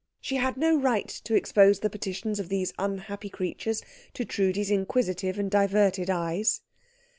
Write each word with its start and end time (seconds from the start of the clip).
She 0.19 0.37
had 0.37 0.57
no 0.57 0.79
right 0.79 1.07
to 1.25 1.35
expose 1.35 1.79
the 1.81 1.89
petitions 1.91 2.39
of 2.39 2.49
these 2.49 2.73
unhappy 2.79 3.29
creatures 3.29 3.83
to 4.15 4.25
Trudi's 4.25 4.71
inquisitive 4.71 5.37
and 5.37 5.51
diverted 5.51 6.09
eyes. 6.09 6.61